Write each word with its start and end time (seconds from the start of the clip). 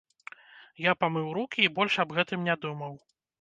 Я 0.85 0.93
памыў 1.01 1.27
рукі 1.39 1.67
і 1.67 1.71
больш 1.77 1.99
аб 2.05 2.17
гэтым 2.19 2.49
не 2.49 2.57
думаў. 2.65 2.99